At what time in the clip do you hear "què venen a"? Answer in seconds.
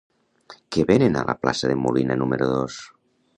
0.75-1.23